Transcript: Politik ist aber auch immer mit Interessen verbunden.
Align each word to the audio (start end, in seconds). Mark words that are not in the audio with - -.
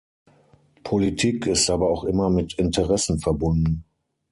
Politik 0.83 1.45
ist 1.45 1.69
aber 1.69 1.87
auch 1.91 2.05
immer 2.05 2.31
mit 2.31 2.55
Interessen 2.55 3.19
verbunden. 3.19 3.83